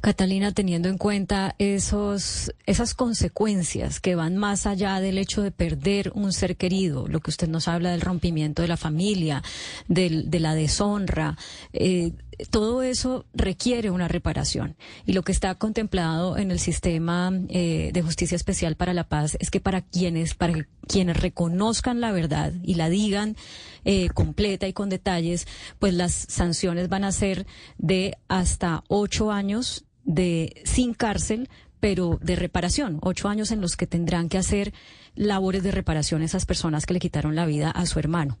Catalina, 0.00 0.52
teniendo 0.52 0.88
en 0.88 0.98
cuenta 0.98 1.54
esos, 1.58 2.52
esas 2.66 2.94
consecuencias 2.94 4.00
que 4.00 4.14
van 4.14 4.36
más 4.36 4.66
allá 4.66 5.00
del 5.00 5.18
hecho 5.18 5.42
de 5.42 5.52
perder 5.52 6.10
un 6.14 6.32
ser 6.32 6.56
querido, 6.56 7.06
lo 7.06 7.20
que 7.20 7.30
usted 7.30 7.48
nos 7.48 7.68
habla 7.68 7.92
del 7.92 8.00
rompimiento 8.00 8.62
de 8.62 8.68
la 8.68 8.76
familia, 8.76 9.42
de 9.88 10.40
la 10.40 10.54
deshonra, 10.54 11.36
eh, 11.72 12.12
todo 12.50 12.82
eso 12.82 13.26
requiere 13.34 13.90
una 13.90 14.08
reparación. 14.08 14.76
Y 15.06 15.12
lo 15.12 15.22
que 15.22 15.32
está 15.32 15.54
contemplado 15.54 16.36
en 16.36 16.50
el 16.50 16.58
sistema 16.58 17.32
eh, 17.48 17.90
de 17.92 18.02
justicia 18.02 18.36
especial 18.36 18.76
para 18.76 18.94
la 18.94 19.08
paz 19.08 19.36
es 19.40 19.50
que 19.50 19.60
para 19.60 19.82
quienes, 19.82 20.34
para 20.34 20.66
quienes 20.86 21.16
reconozcan 21.16 22.00
la 22.00 22.12
verdad 22.12 22.52
y 22.62 22.74
la 22.74 22.88
digan 22.88 23.36
eh, 23.84 24.08
completa 24.10 24.68
y 24.68 24.72
con 24.72 24.88
detalles, 24.88 25.46
pues 25.78 25.94
las 25.94 26.12
sanciones 26.12 26.88
van 26.88 27.04
a 27.04 27.12
ser 27.12 27.46
de 27.78 28.16
hasta 28.28 28.84
ocho 28.88 29.30
años 29.30 29.84
de 30.04 30.62
sin 30.64 30.94
cárcel, 30.94 31.48
pero 31.80 32.18
de 32.22 32.36
reparación, 32.36 32.98
ocho 33.02 33.28
años 33.28 33.50
en 33.50 33.60
los 33.60 33.76
que 33.76 33.86
tendrán 33.86 34.28
que 34.28 34.38
hacer 34.38 34.72
labores 35.14 35.62
de 35.62 35.72
reparación 35.72 36.22
esas 36.22 36.46
personas 36.46 36.86
que 36.86 36.94
le 36.94 37.00
quitaron 37.00 37.34
la 37.34 37.46
vida 37.46 37.70
a 37.70 37.86
su 37.86 37.98
hermano. 37.98 38.38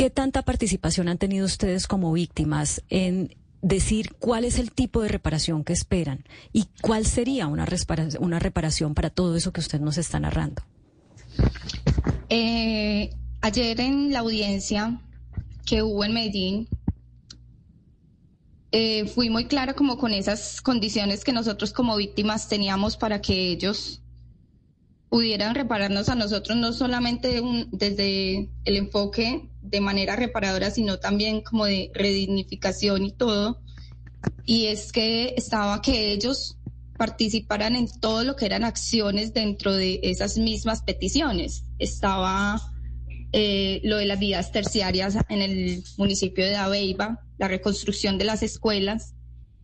¿Qué 0.00 0.08
tanta 0.08 0.40
participación 0.40 1.08
han 1.08 1.18
tenido 1.18 1.44
ustedes 1.44 1.86
como 1.86 2.10
víctimas 2.10 2.82
en 2.88 3.36
decir 3.60 4.14
cuál 4.18 4.46
es 4.46 4.58
el 4.58 4.72
tipo 4.72 5.02
de 5.02 5.08
reparación 5.08 5.62
que 5.62 5.74
esperan 5.74 6.24
y 6.54 6.68
cuál 6.80 7.04
sería 7.04 7.46
una, 7.46 7.66
reparación 7.66 8.94
para 8.94 9.10
todo 9.10 9.36
eso 9.36 9.52
que 9.52 9.60
usted 9.60 9.78
nos 9.78 9.98
está 9.98 10.18
narrando? 10.18 10.62
Eh, 12.30 13.10
ayer 13.42 13.78
en 13.82 14.10
la 14.10 14.20
audiencia 14.20 15.02
que 15.66 15.82
hubo 15.82 16.02
en 16.02 16.14
Medellín, 16.14 16.68
eh, 18.72 19.04
fui 19.04 19.28
muy 19.28 19.44
clara 19.48 19.74
como 19.74 19.98
con 19.98 20.14
esas 20.14 20.62
condiciones 20.62 21.24
que 21.24 21.34
nosotros 21.34 21.74
como 21.74 21.94
víctimas 21.98 22.48
teníamos 22.48 22.96
para 22.96 23.20
que 23.20 23.50
ellos 23.50 24.00
pudieran 25.10 25.56
repararnos 25.56 26.08
a 26.08 26.14
nosotros, 26.14 26.56
no 26.56 26.72
solamente 26.72 27.42
desde 27.72 28.48
el 28.64 28.76
enfoque 28.76 29.50
de 29.60 29.80
manera 29.80 30.14
reparadora, 30.14 30.70
sino 30.70 31.00
también 31.00 31.42
como 31.42 31.66
de 31.66 31.90
redignificación 31.92 33.04
y 33.04 33.12
todo. 33.12 33.60
Y 34.46 34.66
es 34.66 34.92
que 34.92 35.34
estaba 35.36 35.82
que 35.82 36.12
ellos 36.12 36.56
participaran 36.96 37.74
en 37.74 37.88
todo 38.00 38.22
lo 38.22 38.36
que 38.36 38.46
eran 38.46 38.62
acciones 38.62 39.34
dentro 39.34 39.74
de 39.74 39.98
esas 40.04 40.38
mismas 40.38 40.82
peticiones. 40.82 41.64
Estaba 41.80 42.60
eh, 43.32 43.80
lo 43.82 43.96
de 43.96 44.06
las 44.06 44.18
vías 44.20 44.52
terciarias 44.52 45.16
en 45.28 45.42
el 45.42 45.82
municipio 45.96 46.44
de 46.44 46.56
Aveiva, 46.56 47.20
la 47.36 47.48
reconstrucción 47.48 48.16
de 48.16 48.26
las 48.26 48.44
escuelas, 48.44 49.14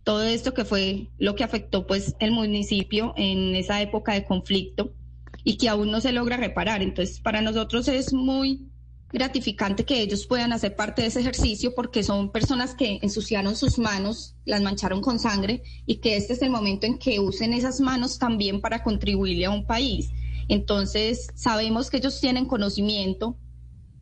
todo 0.03 0.23
esto 0.23 0.53
que 0.53 0.65
fue 0.65 1.07
lo 1.17 1.35
que 1.35 1.45
afectó 1.45 1.87
pues 1.87 2.15
el 2.19 2.31
municipio 2.31 3.13
en 3.15 3.55
esa 3.55 3.81
época 3.81 4.13
de 4.13 4.25
conflicto 4.25 4.93
y 5.47 5.55
que 5.55 5.69
aún 5.69 5.91
no 5.91 6.01
se 6.01 6.11
logra 6.11 6.35
reparar. 6.35 6.81
Entonces, 6.81 7.21
para 7.21 7.39
nosotros 7.39 7.87
es 7.87 8.11
muy 8.11 8.67
gratificante 9.13 9.85
que 9.85 10.01
ellos 10.01 10.27
puedan 10.27 10.51
hacer 10.51 10.75
parte 10.75 11.01
de 11.01 11.07
ese 11.07 11.21
ejercicio 11.21 11.73
porque 11.73 12.03
son 12.03 12.33
personas 12.33 12.75
que 12.75 12.99
ensuciaron 13.01 13.55
sus 13.55 13.79
manos, 13.79 14.35
las 14.43 14.61
mancharon 14.61 14.99
con 14.99 15.19
sangre 15.19 15.63
y 15.85 16.01
que 16.01 16.17
este 16.17 16.33
es 16.33 16.41
el 16.41 16.49
momento 16.49 16.85
en 16.85 16.97
que 16.97 17.21
usen 17.21 17.53
esas 17.53 17.79
manos 17.79 18.19
también 18.19 18.59
para 18.59 18.83
contribuirle 18.83 19.45
a 19.45 19.51
un 19.51 19.65
país. 19.65 20.09
Entonces, 20.49 21.29
sabemos 21.33 21.89
que 21.89 21.95
ellos 21.95 22.19
tienen 22.19 22.45
conocimiento 22.45 23.37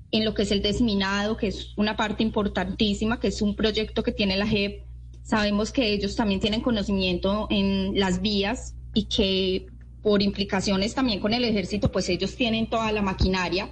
en 0.10 0.26
lo 0.26 0.34
que 0.34 0.42
es 0.42 0.52
el 0.52 0.64
desminado, 0.64 1.38
que 1.38 1.50
es 1.50 1.74
una 1.78 1.96
parte 1.96 2.24
importantísima, 2.24 3.20
que 3.20 3.28
es 3.28 3.44
un 3.44 3.56
proyecto 3.56 4.02
que 4.02 4.12
tiene 4.12 4.36
la 4.36 4.48
JEP. 4.48 4.84
Sabemos 5.22 5.72
que 5.72 5.94
ellos 5.94 6.16
también 6.16 6.40
tienen 6.40 6.62
conocimiento 6.62 7.46
en 7.52 8.00
las 8.00 8.20
vías 8.20 8.74
y 8.96 9.04
que 9.04 9.68
por 10.06 10.22
implicaciones 10.22 10.94
también 10.94 11.20
con 11.20 11.34
el 11.34 11.44
ejército, 11.44 11.92
pues 11.92 12.10
ellos 12.10 12.36
tienen 12.36 12.70
toda 12.70 12.92
la 12.92 13.02
maquinaria 13.02 13.72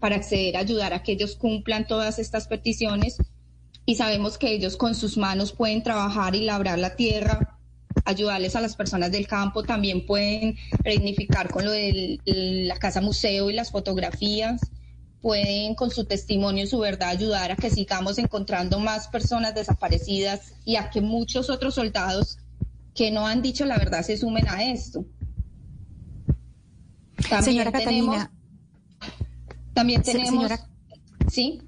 para 0.00 0.16
acceder 0.16 0.56
a 0.56 0.60
ayudar 0.60 0.94
a 0.94 1.02
que 1.02 1.12
ellos 1.12 1.36
cumplan 1.36 1.86
todas 1.86 2.18
estas 2.18 2.48
peticiones 2.48 3.18
y 3.84 3.96
sabemos 3.96 4.38
que 4.38 4.52
ellos 4.52 4.78
con 4.78 4.94
sus 4.94 5.18
manos 5.18 5.52
pueden 5.52 5.82
trabajar 5.82 6.34
y 6.34 6.46
labrar 6.46 6.78
la 6.78 6.96
tierra, 6.96 7.58
ayudarles 8.06 8.56
a 8.56 8.62
las 8.62 8.74
personas 8.74 9.12
del 9.12 9.26
campo, 9.26 9.64
también 9.64 10.06
pueden 10.06 10.56
redignificar 10.82 11.50
con 11.50 11.66
lo 11.66 11.72
de 11.72 12.20
la 12.24 12.78
casa 12.78 13.02
museo 13.02 13.50
y 13.50 13.52
las 13.52 13.70
fotografías, 13.70 14.62
pueden 15.20 15.74
con 15.74 15.90
su 15.90 16.06
testimonio 16.06 16.64
y 16.64 16.68
su 16.68 16.78
verdad 16.78 17.10
ayudar 17.10 17.52
a 17.52 17.56
que 17.56 17.68
sigamos 17.68 18.16
encontrando 18.16 18.78
más 18.78 19.08
personas 19.08 19.54
desaparecidas 19.54 20.54
y 20.64 20.76
a 20.76 20.88
que 20.88 21.02
muchos 21.02 21.50
otros 21.50 21.74
soldados 21.74 22.38
que 22.94 23.10
no 23.10 23.26
han 23.26 23.42
dicho 23.42 23.66
la 23.66 23.76
verdad 23.76 24.02
se 24.02 24.16
sumen 24.16 24.48
a 24.48 24.72
esto. 24.72 25.04
También 27.28 27.44
señora 27.44 27.72
Catalina. 27.72 28.32
También 29.74 30.02
tenemos. 30.02 30.50
¿Sí? 31.30 31.60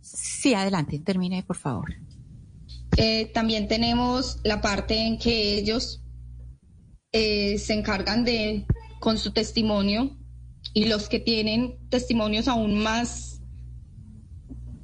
Sí, 0.00 0.54
adelante, 0.54 0.98
termine, 0.98 1.42
por 1.42 1.56
favor. 1.56 1.94
Eh, 2.96 3.30
también 3.34 3.68
tenemos 3.68 4.38
la 4.42 4.60
parte 4.60 4.98
en 4.98 5.18
que 5.18 5.58
ellos 5.58 6.02
eh, 7.12 7.58
se 7.58 7.74
encargan 7.74 8.24
de, 8.24 8.66
con 9.00 9.18
su 9.18 9.32
testimonio, 9.32 10.16
y 10.76 10.84
los 10.84 11.08
que 11.08 11.20
tienen 11.20 11.78
testimonios 11.88 12.48
aún 12.48 12.82
más 12.82 13.40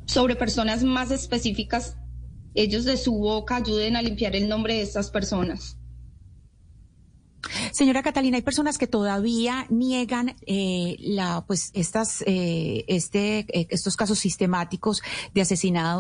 sobre 0.06 0.36
personas 0.36 0.84
más 0.84 1.10
específicas, 1.10 1.96
ellos 2.54 2.84
de 2.84 2.96
su 2.96 3.12
boca 3.12 3.56
ayuden 3.56 3.96
a 3.96 4.02
limpiar 4.02 4.34
el 4.34 4.48
nombre 4.48 4.74
de 4.74 4.82
estas 4.82 5.10
personas. 5.10 5.76
Señora 7.72 8.02
Catalina, 8.02 8.36
hay 8.36 8.42
personas 8.42 8.78
que 8.78 8.86
todavía 8.86 9.66
niegan 9.68 10.36
eh, 10.46 10.96
pues 11.46 11.72
eh, 11.74 12.84
este, 12.86 13.40
eh, 13.48 13.66
estos 13.70 13.96
casos 13.96 14.18
sistemáticos 14.18 15.02
de 15.34 15.42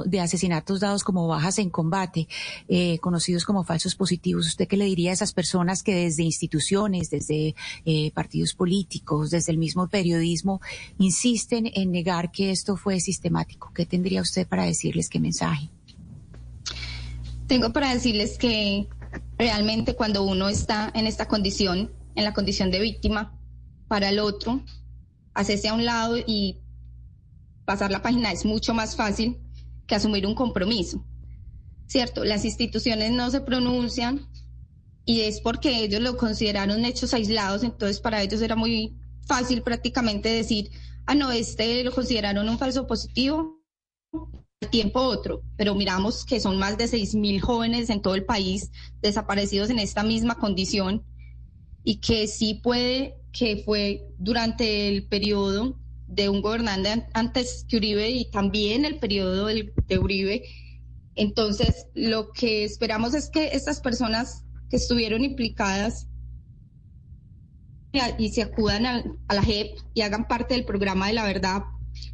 de 0.06 0.20
asesinatos 0.20 0.80
dados 0.80 1.04
como 1.04 1.26
bajas 1.26 1.58
en 1.58 1.70
combate, 1.70 2.28
eh, 2.68 2.98
conocidos 2.98 3.44
como 3.44 3.64
falsos 3.64 3.94
positivos. 3.94 4.46
¿Usted 4.46 4.68
qué 4.68 4.76
le 4.76 4.84
diría 4.84 5.10
a 5.10 5.14
esas 5.14 5.32
personas 5.32 5.82
que 5.82 5.94
desde 5.94 6.22
instituciones, 6.22 7.10
desde 7.10 7.54
partidos 8.14 8.54
políticos, 8.54 9.30
desde 9.30 9.52
el 9.52 9.58
mismo 9.58 9.88
periodismo, 9.88 10.60
insisten 10.98 11.70
en 11.74 11.90
negar 11.90 12.30
que 12.30 12.50
esto 12.50 12.76
fue 12.76 13.00
sistemático? 13.00 13.72
¿Qué 13.74 13.84
tendría 13.84 14.22
usted 14.22 14.46
para 14.46 14.64
decirles? 14.64 15.08
¿Qué 15.08 15.18
mensaje? 15.18 15.68
Tengo 17.46 17.72
para 17.72 17.92
decirles 17.92 18.38
que 18.38 18.86
realmente 19.42 19.96
cuando 19.96 20.22
uno 20.22 20.48
está 20.48 20.92
en 20.94 21.08
esta 21.08 21.26
condición, 21.26 21.90
en 22.14 22.22
la 22.22 22.32
condición 22.32 22.70
de 22.70 22.78
víctima, 22.78 23.36
para 23.88 24.08
el 24.08 24.20
otro, 24.20 24.62
hacerse 25.34 25.68
a 25.68 25.74
un 25.74 25.84
lado 25.84 26.16
y 26.16 26.60
pasar 27.64 27.90
la 27.90 28.02
página 28.02 28.30
es 28.30 28.44
mucho 28.44 28.72
más 28.72 28.94
fácil 28.94 29.40
que 29.88 29.96
asumir 29.96 30.28
un 30.28 30.36
compromiso. 30.36 31.04
¿Cierto? 31.88 32.24
Las 32.24 32.44
instituciones 32.44 33.10
no 33.10 33.32
se 33.32 33.40
pronuncian 33.40 34.28
y 35.04 35.22
es 35.22 35.40
porque 35.40 35.82
ellos 35.82 36.00
lo 36.00 36.16
consideraron 36.16 36.84
hechos 36.84 37.12
aislados, 37.12 37.64
entonces 37.64 37.98
para 37.98 38.22
ellos 38.22 38.42
era 38.42 38.54
muy 38.54 38.96
fácil 39.26 39.62
prácticamente 39.62 40.28
decir, 40.28 40.70
ah, 41.06 41.16
no, 41.16 41.32
este 41.32 41.82
lo 41.82 41.92
consideraron 41.92 42.48
un 42.48 42.58
falso 42.58 42.86
positivo, 42.86 43.60
tiempo 44.68 45.00
otro, 45.00 45.42
pero 45.56 45.74
miramos 45.74 46.24
que 46.24 46.40
son 46.40 46.58
más 46.58 46.78
de 46.78 46.88
seis 46.88 47.14
mil 47.14 47.40
jóvenes 47.40 47.90
en 47.90 48.02
todo 48.02 48.14
el 48.14 48.24
país 48.24 48.70
desaparecidos 49.00 49.70
en 49.70 49.78
esta 49.78 50.02
misma 50.02 50.36
condición 50.36 51.02
y 51.84 51.96
que 51.96 52.26
sí 52.26 52.54
puede 52.54 53.16
que 53.32 53.62
fue 53.64 54.06
durante 54.18 54.88
el 54.88 55.06
periodo 55.08 55.78
de 56.06 56.28
un 56.28 56.42
gobernante 56.42 57.06
antes 57.14 57.64
que 57.68 57.78
Uribe 57.78 58.10
y 58.10 58.30
también 58.30 58.84
el 58.84 58.98
periodo 58.98 59.46
de 59.46 59.98
Uribe. 59.98 60.44
Entonces, 61.14 61.86
lo 61.94 62.32
que 62.32 62.64
esperamos 62.64 63.14
es 63.14 63.30
que 63.30 63.48
estas 63.48 63.80
personas 63.80 64.44
que 64.68 64.76
estuvieron 64.76 65.24
implicadas 65.24 66.08
y 68.18 68.30
se 68.30 68.42
acudan 68.42 68.86
a 68.86 69.34
la 69.34 69.42
JEP 69.42 69.76
y 69.94 70.02
hagan 70.02 70.26
parte 70.26 70.54
del 70.54 70.64
programa 70.64 71.08
de 71.08 71.12
la 71.14 71.24
verdad 71.24 71.62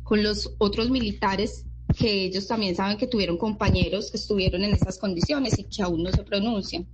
con 0.03 0.23
los 0.23 0.55
otros 0.59 0.91
militares 0.91 1.68
que 1.97 2.25
ellos 2.25 2.47
también 2.47 2.75
saben 2.75 2.99
que 2.99 3.07
tuvieron 3.07 3.39
compañeros 3.39 4.11
que 4.11 4.17
estuvieron 4.17 4.63
en 4.65 4.75
esas 4.75 4.99
condiciones 4.99 5.59
y 5.59 5.65
que 5.65 5.83
aún 5.83 6.03
no 6.03 6.11
se 6.11 6.23
pronuncian. 6.23 6.87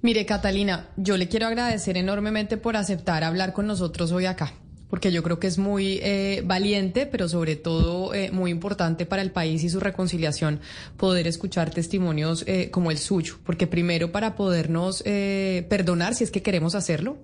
Mire, 0.00 0.24
Catalina, 0.26 0.90
yo 0.96 1.16
le 1.16 1.28
quiero 1.28 1.46
agradecer 1.46 1.96
enormemente 1.96 2.56
por 2.56 2.76
aceptar 2.76 3.24
hablar 3.24 3.52
con 3.52 3.66
nosotros 3.66 4.12
hoy 4.12 4.26
acá 4.26 4.54
porque 4.88 5.12
yo 5.12 5.22
creo 5.22 5.38
que 5.38 5.46
es 5.46 5.58
muy 5.58 6.00
eh, 6.02 6.42
valiente, 6.44 7.06
pero 7.06 7.28
sobre 7.28 7.56
todo 7.56 8.14
eh, 8.14 8.30
muy 8.30 8.50
importante 8.50 9.06
para 9.06 9.22
el 9.22 9.30
país 9.30 9.62
y 9.64 9.68
su 9.68 9.80
reconciliación 9.80 10.60
poder 10.96 11.26
escuchar 11.26 11.70
testimonios 11.70 12.44
eh, 12.46 12.70
como 12.70 12.90
el 12.90 12.98
suyo, 12.98 13.38
porque 13.44 13.66
primero 13.66 14.12
para 14.12 14.34
podernos 14.34 15.02
perdonar 15.02 16.14
si 16.14 16.24
es 16.24 16.30
que 16.30 16.42
queremos 16.42 16.74
hacerlo, 16.74 17.18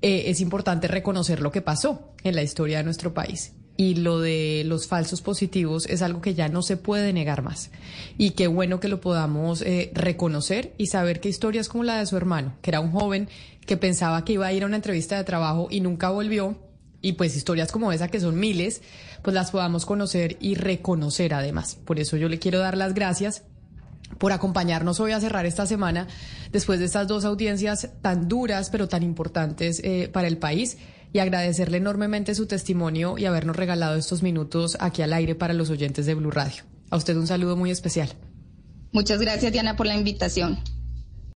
es 0.00 0.40
importante 0.40 0.88
reconocer 0.88 1.40
lo 1.40 1.50
que 1.50 1.62
pasó 1.62 2.12
en 2.22 2.34
la 2.36 2.42
historia 2.42 2.78
de 2.78 2.84
nuestro 2.84 3.14
país. 3.14 3.52
Y 3.76 3.96
lo 3.96 4.20
de 4.20 4.62
los 4.64 4.86
falsos 4.86 5.20
positivos 5.20 5.86
es 5.86 6.00
algo 6.02 6.20
que 6.20 6.34
ya 6.34 6.48
no 6.48 6.62
se 6.62 6.76
puede 6.76 7.12
negar 7.12 7.42
más. 7.42 7.70
Y 8.16 8.30
qué 8.30 8.46
bueno 8.46 8.80
que 8.80 8.88
lo 8.88 9.00
podamos 9.00 9.62
reconocer 9.92 10.72
y 10.78 10.86
saber 10.86 11.20
que 11.20 11.28
historias 11.28 11.68
como 11.68 11.84
la 11.84 11.98
de 11.98 12.06
su 12.06 12.16
hermano, 12.16 12.54
que 12.62 12.70
era 12.70 12.80
un 12.80 12.90
joven 12.90 13.28
que 13.66 13.76
pensaba 13.76 14.24
que 14.24 14.34
iba 14.34 14.46
a 14.46 14.52
ir 14.52 14.62
a 14.62 14.66
una 14.66 14.76
entrevista 14.76 15.16
de 15.16 15.24
trabajo 15.24 15.68
y 15.70 15.80
nunca 15.80 16.10
volvió, 16.10 16.56
y 17.02 17.12
pues 17.12 17.36
historias 17.36 17.70
como 17.70 17.92
esa, 17.92 18.08
que 18.08 18.20
son 18.20 18.38
miles, 18.38 18.82
pues 19.22 19.34
las 19.34 19.50
podamos 19.50 19.86
conocer 19.86 20.36
y 20.40 20.54
reconocer 20.54 21.34
además. 21.34 21.78
Por 21.84 21.98
eso 21.98 22.16
yo 22.16 22.28
le 22.28 22.38
quiero 22.38 22.58
dar 22.58 22.76
las 22.76 22.94
gracias 22.94 23.42
por 24.18 24.32
acompañarnos 24.32 25.00
hoy 25.00 25.12
a 25.12 25.20
cerrar 25.20 25.46
esta 25.46 25.66
semana 25.66 26.06
después 26.52 26.78
de 26.78 26.84
estas 26.84 27.08
dos 27.08 27.24
audiencias 27.24 27.90
tan 28.02 28.28
duras 28.28 28.70
pero 28.70 28.88
tan 28.88 29.02
importantes 29.02 29.80
eh, 29.82 30.08
para 30.12 30.28
el 30.28 30.38
país 30.38 30.78
y 31.16 31.18
agradecerle 31.18 31.78
enormemente 31.78 32.34
su 32.34 32.46
testimonio 32.46 33.16
y 33.16 33.24
habernos 33.24 33.56
regalado 33.56 33.96
estos 33.96 34.22
minutos 34.22 34.76
aquí 34.80 35.00
al 35.00 35.14
aire 35.14 35.34
para 35.34 35.54
los 35.54 35.70
oyentes 35.70 36.04
de 36.04 36.12
Blue 36.12 36.30
Radio. 36.30 36.64
A 36.90 36.96
usted 36.98 37.16
un 37.16 37.26
saludo 37.26 37.56
muy 37.56 37.70
especial. 37.70 38.10
Muchas 38.92 39.18
gracias 39.18 39.50
Diana 39.50 39.76
por 39.76 39.86
la 39.86 39.96
invitación. 39.96 40.58